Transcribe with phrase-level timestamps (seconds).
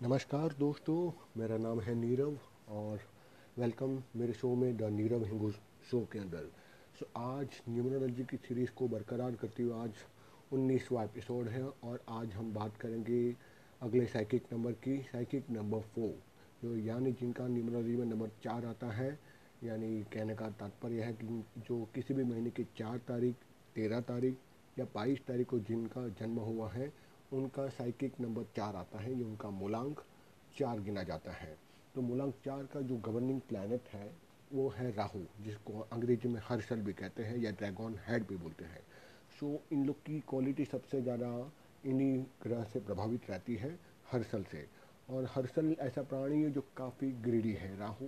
[0.00, 2.36] नमस्कार दोस्तों, मेरा नाम है नीरव
[2.68, 3.00] और
[3.58, 5.50] वेलकम मेरे शो में द नीरव हिंगू
[5.90, 6.48] शो के अंदर।
[6.98, 10.02] सो आज न्यूमरोलॉजी की सीरीज़ को बरकरार करते हुए आज
[10.52, 13.20] उन्नीसवा एपिसोड है और आज हम बात करेंगे
[13.82, 16.12] अगले साइकिक नंबर की साइकिक नंबर फोर
[16.62, 19.18] जो यानी जिनका न्यूमरोलॉजी में नंबर चार आता है,
[19.64, 23.34] यानी कहने का तात्पर्य है कि जो किसी भी महीने की चार तारीख,
[23.74, 24.36] तेरह तारीख
[24.78, 26.92] या बाईस तारीख को जिनका जन्म हुआ है
[27.32, 30.00] उनका साइकिक नंबर चार आता है ये उनका मूलांक
[30.56, 31.56] चार गिना जाता है।
[31.94, 34.10] तो मूलांक चार का जो गवर्निंग प्लानट है
[34.52, 38.64] वो है राहु जिसको अंग्रेज़ी में हर्षल भी कहते हैं या ड्रैगन हेड भी बोलते
[38.64, 38.82] हैं।
[39.40, 41.28] सो so, इन लोग की क्वालिटी सबसे ज़्यादा
[41.86, 43.78] इन्हीं ग्रह से प्रभावित रहती है
[44.12, 44.66] हर्षल से।
[45.10, 48.06] और हर्षल ऐसा प्राणी है जो काफ़ी ग्रीडी है। राहु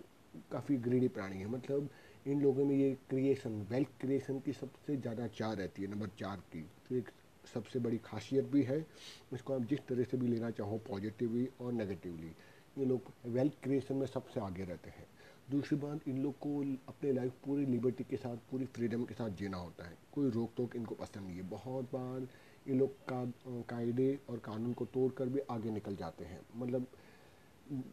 [0.53, 1.89] काफ़ी ग्रीडी प्राणी है। मतलब
[2.27, 6.37] इन लोगों में ये क्रिएशन वेल्थ क्रिएशन की सबसे ज़्यादा चाह रहती है नंबर चार
[6.53, 7.11] की। तो एक
[7.55, 8.85] सबसे बड़ी खासियत भी है,
[9.33, 12.33] इसको आप जिस तरह से भी लेना चाहो पॉजिटिवली और नेगेटिवली
[12.79, 15.07] ये लोग वेल्थ क्रिएशन में सबसे आगे रहते हैं।
[15.51, 19.31] दूसरी बात, इन लोग को अपने लाइफ पूरी लिबर्टी के साथ, पूरी फ्रीडम के साथ
[19.31, 22.27] जीना होता है। कोई रोक टोक इनको पसंद नहीं है। बहुत बार
[22.69, 23.25] ये लोग का,
[23.69, 26.87] कायदे और कानून को तोड़ कर भी आगे निकल जाते हैं। मतलब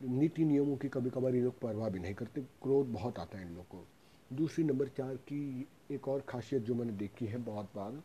[0.04, 3.48] नीति नियमों की कभी कभार ये लोग परवाह भी नहीं करते। क्रोध बहुत आता है
[3.48, 3.86] इन लोग को।
[4.34, 8.02] दूसरी नंबर चार की एक और खासियत जो मैंने देखी है बहुत बार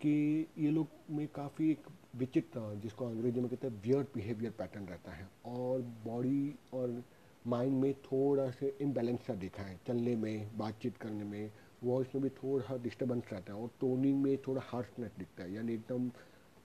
[0.00, 4.86] कि ये लोग में काफ़ी एक विचित्र जिसको अंग्रेज़ी में कहते हैं वियर्ड बिहेवियर पैटर्न
[4.86, 7.02] रहता है। और बॉडी और
[7.44, 11.50] माइंड में थोड़ा से इम्बैलेंस सा देखा है, चलने में, बातचीत करने में।
[11.84, 15.74] वॉइस में भी थोड़ा डिस्टर्बेंस रहता है और टोनिंग में थोड़ा हार्शनेस दिखता है, यानी
[15.74, 16.10] एकदम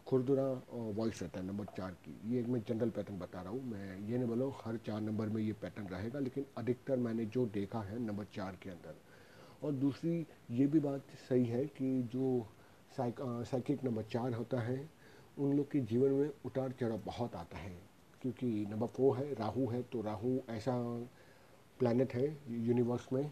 [0.07, 3.63] खुरदुरा वॉइस रहता है नंबर चार की। ये एक मैं जनरल पैटर्न बता रहा हूँ।
[3.63, 7.45] मैं ये नहीं बोला हर चार नंबर में ये पैटर्न रहेगा, लेकिन अधिकतर मैंने जो
[7.53, 8.95] देखा है नंबर चार के अंदर।
[9.63, 12.47] और दूसरी ये भी बात सही है कि जो
[12.97, 13.15] साइक
[13.45, 14.89] साइकिक नंबर चार होता है।
[15.37, 17.75] उन लोग के जीवन में उतार चढ़ाव बहुत आता है,
[18.21, 20.75] क्योंकि नंबर फोर है, राहु है तो राहु ऐसा
[21.79, 23.31] प्लानट है यूनिवर्स में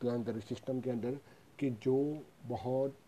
[0.00, 1.18] प्लानटरी सिस्टम के अंदर,
[1.58, 1.96] कि जो
[2.46, 2.98] बहुत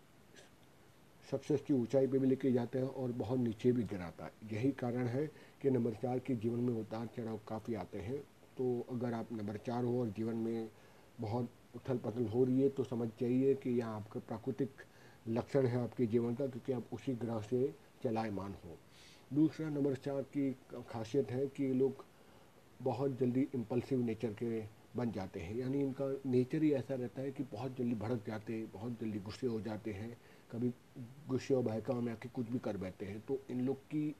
[1.23, 4.71] सक्सेस की ऊंचाई पे भी लेके जाते हैं और बहुत नीचे भी गिराता है। यही
[4.73, 5.25] कारण है
[5.61, 8.17] कि नंबर चार के जीवन में उतार चढ़ाव काफ़ी आते हैं।
[8.57, 10.69] तो अगर आप नंबर चार हो और जीवन में
[11.19, 14.81] बहुत उथल पथल हो रही है तो समझ जाइए कि यह आपका प्राकृतिक
[15.27, 17.73] लक्षण है आपके जीवन का, क्योंकि आप उसी ग्रह से
[18.03, 18.77] चलायमान हो।
[19.33, 20.51] दूसरा, नंबर चार की
[20.89, 22.05] खासियत है कि लोग
[22.81, 24.61] बहुत जल्दी इम्पल्सिव नेचर के
[24.95, 28.53] बन जाते हैं। यानी इनका नेचर ही ऐसा रहता है कि बहुत जल्दी भड़क जाते
[28.53, 30.17] हैं, बहुत जल्दी गुस्से हो जाते हैं,
[30.51, 30.73] कभी
[31.29, 34.15] गुस्से और बहका में आके कुछ भी कर बैठते हैं। तो इन लोग की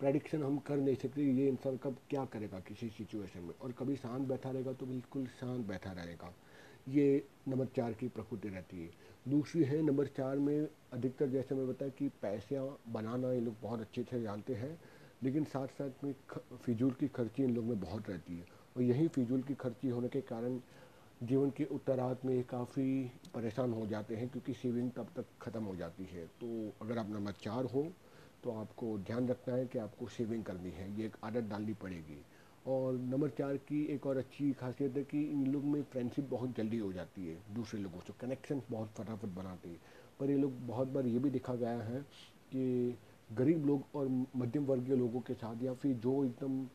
[0.00, 3.96] प्रडिक्शन हम कर नहीं सकते ये इंसान कब क्या करेगा किसी सिचुएशन में। और कभी
[3.96, 6.32] शांत बैठा रहेगा तो बिल्कुल शांत बैठा रहेगा।
[6.88, 8.90] ये नंबर चार की प्रकृति रहती है।
[9.28, 13.80] दूसरी है, नंबर चार में अधिकतर जैसे मैं बताया कि पैसा बनाना ये लोग बहुत
[13.80, 14.78] अच्छे से जानते हैं,
[15.22, 16.14] लेकिन साथ साथ में
[16.56, 18.44] फिजूल की खर्ची इन लोग में बहुत रहती है।
[18.76, 20.58] और यही फिजूल की खर्ची होने के कारण
[21.20, 23.04] जीवन के उत्तरार्ध में काफ़ी
[23.34, 27.10] परेशान हो जाते हैं, क्योंकि सेविंग तब तक ख़त्म हो जाती है। तो अगर आप
[27.10, 27.86] नंबर चार हो
[28.44, 32.22] तो आपको ध्यान रखना है कि आपको सेविंग करनी है, ये एक आदत डालनी पड़ेगी।
[32.66, 36.56] और नंबर चार की एक और अच्छी खासियत है कि इन लोग में फ्रेंडशिप बहुत
[36.56, 39.80] जल्दी हो जाती है दूसरे लोगों से। कनेक्शन बहुत फटाफट बनाते हैं।
[40.20, 42.00] पर ये लोग बहुत बार ये भी देखा गया है
[42.52, 42.98] कि
[43.30, 46.66] गरीब लोग और मध्यम वर्गीय लोगों के साथ या फिर जो एकदम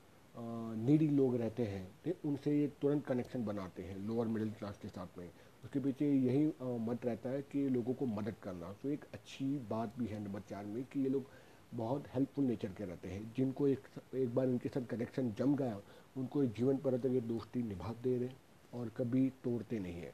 [0.78, 5.18] नीडी लोग रहते हैं उनसे ये तुरंत कनेक्शन बनाते हैं लोअर मिडिल क्लास के साथ
[5.18, 5.30] में।
[5.64, 6.46] उसके पीछे यही
[6.88, 10.42] मत रहता है कि लोगों को मदद करना। तो एक अच्छी बात भी है नंबर
[10.50, 11.30] चार में कि ये लोग
[11.76, 15.80] बहुत हेल्पफुल नेचर के रहते हैं। जिनको एक एक बार इनके साथ कनेक्शन जम गया,
[16.18, 18.30] उनको जीवन पर तक ये दोस्ती निभाते रहे
[18.74, 20.14] और कभी तोड़ते नहीं है।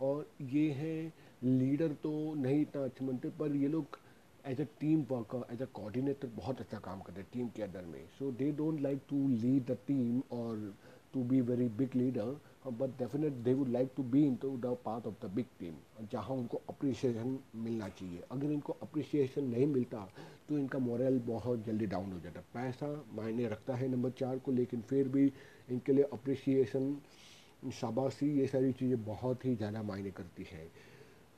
[0.00, 1.12] और ये है
[1.44, 3.98] लीडर तो नहीं इतना अच्छे बनते, पर ये लोग
[4.44, 7.84] as a team worker as a coordinator बहुत अच्छा काम करते हैं टीम के अंदर
[7.86, 10.72] में। So they don't like to lead the team और
[11.14, 12.36] to be very big leader
[12.70, 15.74] but definite they would like to be in to the part of the big team
[16.12, 20.08] जहाँ उनको अप्रिसिएशन मिलना चाहिए। अगर इनको अप्रिसिएशन नहीं मिलता
[20.48, 24.52] तो इनका मॉरल बहुत जल्दी डाउन हो जाता। पैसा मायने रखता है नंबर चार को,
[24.52, 25.32] लेकिन फिर भी
[25.70, 26.96] इनके लिए अप्रिसिएशन
[27.72, 30.70] शाबाशी, ये सारी चीज़ें बहुत ही ज़्यादा मायने करती हैं।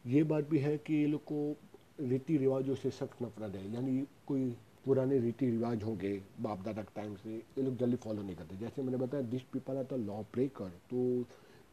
[0.05, 1.57] ये बात भी है कि ये लोग को
[2.01, 4.55] रीति रिवाजों से सख्त नफरत है। यानी कोई
[4.85, 8.57] पुराने रीति रिवाज होंगे बाप दादा के टाइम से, ये लोग जल्दी फॉलो नहीं करते।
[8.57, 11.25] जैसे मैंने बताया this people are the law breaker तो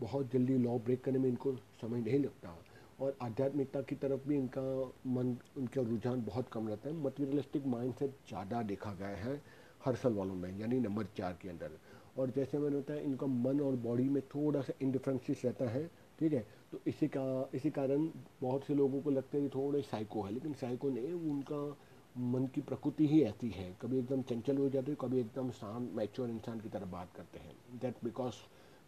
[0.02, 2.56] बहुत जल्दी लॉ ब्रेक करने में इनको समय नहीं लगता।
[3.02, 4.62] और आध्यात्मिकता की तरफ़ भी इनका
[5.08, 9.42] मन, उनका रुझान बहुत कम रहता है। मटीरियलिस्टिक माइंड से ज़्यादा देखा गया है
[9.86, 11.78] हर साल वालों में, यानी नंबर चार के अंदर।
[12.18, 15.86] और जैसे मैंने बताया, इनका मन और बॉडी में थोड़ा सा इंडिफ्रेंसिस रहता है,
[16.20, 16.46] ठीक है?
[16.72, 18.10] तो इसी का, इसी कारण
[18.42, 21.78] बहुत से लोगों को लगता है कि थोड़े साइको है, लेकिन साइको नहीं उनका
[22.18, 25.92] मन की प्रकृति ही ऐसी है। कभी एकदम चंचल हो जाते हैं, कभी एकदम शांत
[25.94, 28.34] मैच्योर इंसान की तरह बात करते हैं। That because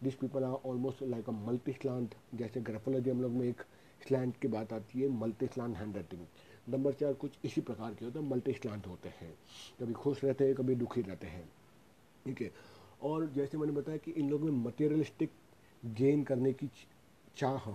[0.04, 3.62] this people are almost like a multi slant जैसे ग्रेफोलॉजी हम लोग में एक
[4.08, 6.26] स्लैंट की बात आती है multi slant hand writing
[6.68, 9.34] number चार कुछ इसी प्रकार के होते हैं मल्टी स्लांट होते हैं।
[9.80, 11.52] कभी खुश रहते हैं, कभी दुखी रहते हैं।
[12.26, 12.52] ठीक है?
[13.02, 15.30] और जैसे मैंने बताया कि इन लोगों में मटेरियलिस्टिक
[15.84, 16.70] गेन करने की
[17.36, 17.70] चाह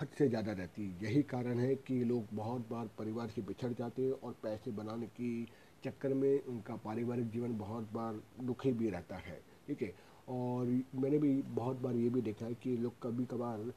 [0.00, 3.72] हद से ज़्यादा रहती है। यही कारण है कि लोग बहुत बार परिवार से बिछड़
[3.72, 5.48] जाते हैं और पैसे बनाने की
[5.84, 9.92] चक्कर में उनका पारिवारिक जीवन बहुत बार दुखी भी रहता है। ठीक है?
[10.28, 13.72] और मैंने भी बहुत बार ये भी देखा है कि लोग कभी कभार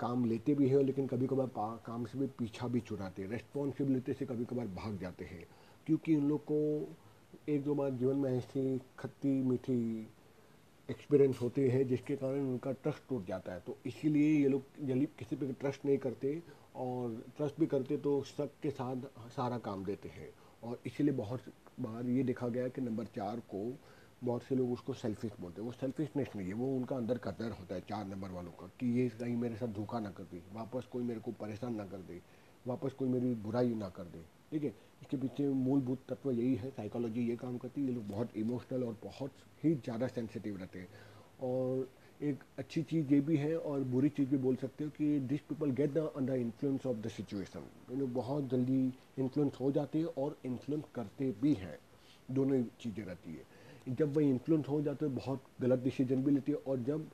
[0.00, 4.12] काम लेते भी हैं लेकिन कभी कभार काम से भी पीछा भी छुड़ाते हैं। रेस्पॉन्सिबिलिटी
[4.12, 5.46] से कभी कभार भाग जाते हैं।
[5.86, 6.96] क्योंकि उन लोग को
[7.48, 10.08] एक दो बार जीवन में ऐसी खट्टी मीठी
[10.90, 15.06] एक्सपीरियंस होते हैं जिसके कारण उनका ट्रस्ट टूट जाता है। तो इसीलिए ये लोग जल्दी
[15.18, 16.42] किसी पे ट्रस्ट नहीं करते
[16.76, 20.28] और ट्रस्ट भी करते तो शक के साथ सारा काम देते हैं।
[20.62, 23.64] और इसीलिए बहुत बार ये देखा गया कि नंबर चार को
[24.24, 27.30] बहुत से लोग उसको सेल्फिश बोलते हैं। वो सेल्फिशनेस नहीं है, वो उनका अंदर का
[27.30, 30.24] डर होता है, चार नंबर वालों का, कि ये कहीं मेरे साथ धोखा ना कर
[30.24, 32.20] दे, वापस कोई मेरे को परेशान ना कर दे।
[32.66, 34.18] वापस कोई मेरी बुराई ना कर दे।
[34.50, 34.74] ठीक है?
[35.02, 38.84] इसके पीछे मूलभूत तत्व यही है साइकोलॉजी ये काम करती है। ये लोग बहुत इमोशनल
[38.84, 39.32] और बहुत
[39.64, 40.88] ही ज़्यादा सेंसिटिव रहते हैं।
[41.42, 41.88] और
[42.22, 45.40] एक अच्छी चीज़ ये भी है और बुरी चीज़ भी बोल सकते हो कि this
[45.40, 48.82] people get the under influence of the situation यानी बहुत जल्दी
[49.18, 51.78] इन्फ्लुएंस हो जाते हैं और इन्फ्लुएंस करते भी हैं।
[52.30, 56.52] दोनों चीज़ें रहती है। जब वह इन्फ्लुएंस हो जाते हैं, बहुत गलत डिसीज़न भी लेती
[56.52, 57.08] है और जब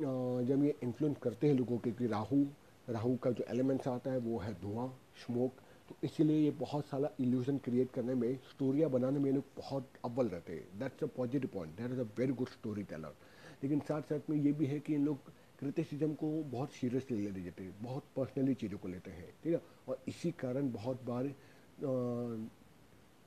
[0.00, 2.44] जब ये इन्फ्लुएंस करते हैं लोगों के कि राहु
[2.92, 4.88] राहु का जो एलिमेंट्स आता है, वो है धुआँ
[5.24, 9.88] स्मोक तो इसीलिए ये बहुत सारा इल्यूजन क्रिएट करने में स्टोरियाँ बनाने में लोग बहुत
[10.04, 10.78] अव्वल रहते हैं.
[10.78, 12.48] That's a positive point that is a very good
[12.84, 13.14] storyteller
[13.62, 17.30] लेकिन साथ साथ में ये भी है कि इन लोग क्रिटिसिज्म को बहुत सीरियसली ले
[17.32, 17.74] लेते हैं.
[17.82, 19.28] बहुत पर्सनली चीज़ों को लेते हैं.
[19.44, 19.60] ठीक है?
[19.88, 21.34] और इसी कारण बहुत बार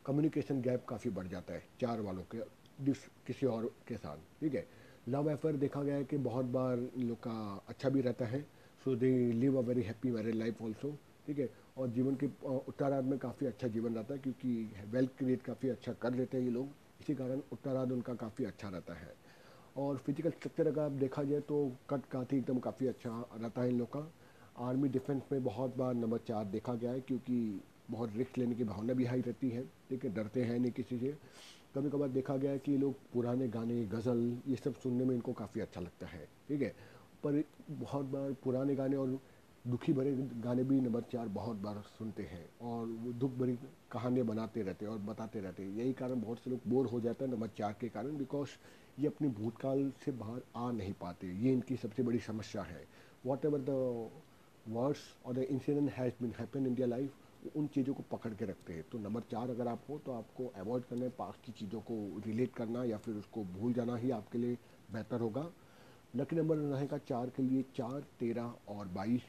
[0.06, 2.94] कम्युनिकेशन गैप काफ़ी बढ़ जाता है चार वालों के
[3.28, 4.18] किसी और के साथ.
[4.42, 4.68] ठीक है?
[5.10, 8.46] लव अफेयर देखा गया है कि बहुत बार इन लोग का अच्छा भी रहता है.
[8.86, 10.90] So they live a very happy married life also
[11.28, 11.50] ठीक है?
[11.78, 15.94] और जीवन के उत्तरार्ध में काफ़ी अच्छा जीवन रहता है, क्योंकि वेल्थ क्रिएट काफ़ी अच्छा
[16.02, 16.68] कर लेते हैं ये लोग।
[17.02, 19.14] इसी कारण उत्तरार्ध उनका काफ़ी अच्छा रहता है।
[19.78, 21.58] और फ़िज़िकल स्ट्रक्चर अगर आप देखा जाए तो
[21.90, 24.12] कट काठी एकदम काफ़ी अच्छा रहता है इन लोग का।
[24.60, 28.64] आर्मी डिफेंस में बहुत बार नंबर चार देखा गया है, क्योंकि बहुत रिस्क लेने की
[28.64, 30.14] भावना भी हाई रहती है, ठीक है?
[30.14, 31.18] डरते हैं नहीं किसी से।
[31.76, 35.16] कभी कभार देखा गया है कि ये लोग पुराने गाने, गज़ल ये सब सुनने में
[35.16, 36.76] इनको काफ़ी अच्छा लगता है, ठीक है?
[37.26, 39.20] पर बहुत बार पुराने गाने और
[39.66, 40.12] दुखी भरे
[40.42, 43.58] गाने भी नंबर चार बहुत बार सुनते हैं और वो दुख भरी
[43.92, 47.00] कहानियाँ बनाते रहते हैं और बताते रहते हैं। यही कारण बहुत से लोग बोर हो
[47.02, 48.50] जाते हैं नंबर चार के कारण बिकॉज़
[49.00, 52.86] ये अपनी भूतकाल से बाहर आ नहीं पाते। ये इनकी सबसे बड़ी समस्या है।
[53.26, 54.10] वॉट एवर द
[54.66, 58.46] वर्ड्स और the incident has been happen in their life उन चीज़ों को पकड़ के
[58.46, 61.52] रखते हैं। तो नंबर चार अगर आप हो तो आपको अवॉइड करना है। पास की
[61.52, 64.58] चीज़ों को रिलेट करना या फिर उसको भूल जाना ही आपके लिए
[64.92, 65.52] बेहतर होगा।
[66.16, 69.22] लकी नंबर रहेगा चार के लिए चार, तेरह और बाईस।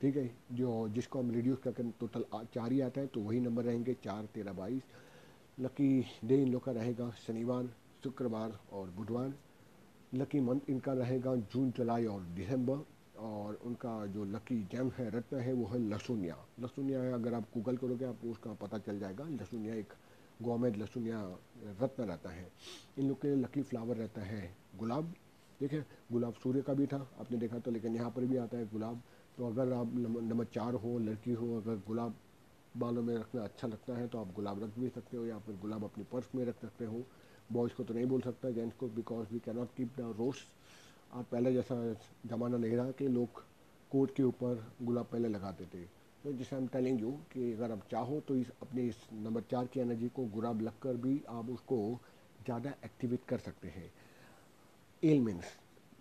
[0.00, 0.34] ठीक है?
[0.52, 2.24] जो, जिसको हम रिड्यूस करके टोटल
[2.54, 4.82] चार ही आता है तो वही नंबर रहेंगे चार, तेरह, बाईस।
[5.60, 7.68] लकी डे इन लोग का रहेगा शनिवार,
[8.04, 9.34] शुक्रवार और बुधवार।
[10.14, 12.84] लकी मंथ इनका रहेगा जून, जुलाई और दिसंबर।
[13.18, 17.76] और उनका जो लकी जेम है, रत्न है, वो है लसुनिया है, अगर आप गूगल
[17.76, 19.92] करोगे, आपको उसका पता चल जाएगा। लसुनिया एक
[20.42, 21.20] गौमेद लसुनिया
[21.82, 22.50] रत्न रहता है।
[22.98, 25.14] इन लोग के लकी फ्लावर रहता है गुलाब।
[25.62, 28.58] ठीक है गुलाब सूर्य का भी था, आपने देखा तो लेकिन यहाँ पर भी आता
[28.58, 29.02] है गुलाब।
[29.36, 32.14] तो अगर आप नंबर चार हो, लड़की हो, अगर गुलाब
[32.74, 35.56] बालों में रखना अच्छा लगता है तो आप गुलाब रख भी सकते हो, या फिर
[35.62, 37.04] गुलाब अपनी पर्स में रख सकते हो।
[37.52, 40.48] बॉयज़ को तो नहीं बोल सकता, जेंट्स को, because we cannot keep the roast
[41.12, 41.76] अब पहले जैसा
[42.26, 43.44] ज़माना नहीं रहा कि लोग
[43.90, 45.84] कोट के ऊपर गुलाब पहले लगाते थे।
[46.24, 49.66] तो जैसे हम टेलिंग यू कि अगर आप चाहो तो इस, अपने इस नंबर चार
[49.66, 51.76] की एनर्जी को गुलाब लग कर भी आप उसको
[52.44, 53.90] ज़्यादा एक्टिवेट कर सकते हैं।
[55.02, 55.46] एलमेंट्स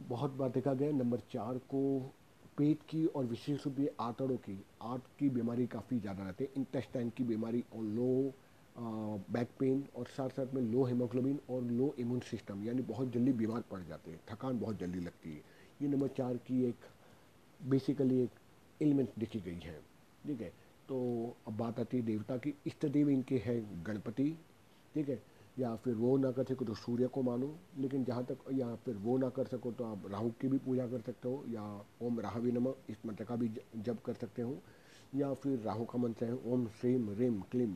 [0.10, 2.00] बहुत बार देखा गया, नंबर चार को
[2.58, 6.50] पेट की और विशेष रूप से आंतड़ों की, आंत की बीमारी काफ़ी ज़्यादा रहती है।
[6.58, 8.34] इंटेस्टाइन की बीमारी और लो
[8.78, 13.32] बैक पेन और साथ साथ में लो हेमोग्लोबिन और लो इम्यून सिस्टम यानी बहुत जल्दी
[13.34, 15.42] बीमार पड़ जाते हैं। थकान बहुत जल्दी लगती है।
[15.82, 16.86] ये नंबर चार की एक
[17.60, 18.40] बेसिकली एक
[18.82, 19.80] एलिमेंट देखी गई है।
[20.26, 20.50] ठीक है?
[20.90, 24.30] तो अब बात आती है देवता की। इष्ट देव इनके हैं गणपति।
[24.96, 25.22] ठीक है?
[25.60, 28.96] या फिर वो ना कर सको तो सूर्य को मानो, लेकिन जहाँ तक या फिर
[28.96, 31.64] वो ना कर सको तो आप राहु की भी पूजा कर सकते हो, या
[32.02, 34.58] ओम राहवी नम, इस मंत्र का भी जप कर सकते हो,
[35.16, 37.76] या फिर राहु का मंत्र है, ओम श्रीम रिम क्लीम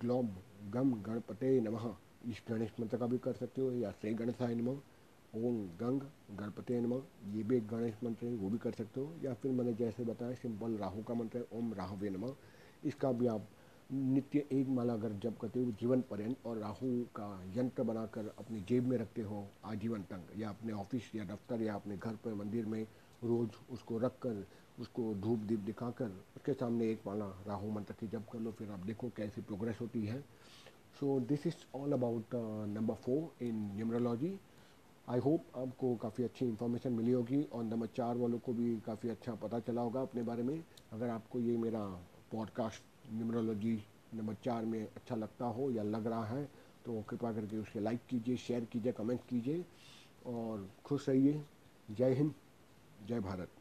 [0.00, 0.28] ग्लोम
[0.70, 1.94] गम गणपते नमः,
[2.28, 4.80] इस गणेश मंत्र का भी कर सकते हो, या श्री गणेशाय नमः
[5.36, 6.00] ओम गंग
[6.38, 7.02] गणपति नमः,
[7.34, 10.04] ये भी एक गणेश मंत्र है, वो भी कर सकते हो, या फिर मैंने जैसे
[10.04, 12.34] बताया सिंपल राहु का मंत्र है, ओम राहवे नमः,
[12.84, 13.46] इसका भी आप
[13.90, 18.60] नित्य एक माला अगर जब करते हो, जीवन पर्यंत, और राहु का यंत्र बनाकर अपनी
[18.60, 22.34] जेब में रखते हो, आजीवन तक या अपने ऑफ़िस, या दफ्तर, या अपने घर पर
[22.34, 22.82] मंदिर में
[23.24, 24.46] रोज़ उसको रख कर
[24.78, 28.70] उसको धूप दीप दिखाकर, उसके सामने एक माला राहु मंत्र की जब कर लो, फिर
[28.70, 30.20] आप देखो कैसी प्रोग्रेस होती है।
[31.00, 32.34] So this is all about
[32.68, 34.38] number four in numerology
[35.08, 39.08] I hope आपको काफ़ी अच्छी इन्फॉर्मेशन मिली होगी, और नंबर चार वालों को भी काफ़ी
[39.08, 41.84] अच्छा पता चला होगा अपने बारे में। अगर आपको ये मेरा
[42.32, 42.82] पॉडकास्ट
[43.12, 43.74] न्यूमरोलॉजी
[44.14, 46.44] नंबर चार में अच्छा लगता हो या लग रहा है
[46.84, 49.64] तो कृपा करके उसे लाइक कीजिए शेयर कीजिए कमेंट कीजिए
[50.26, 51.42] और खुश रहिए।
[51.90, 52.34] जय हिंद,
[53.06, 53.59] जय भारत।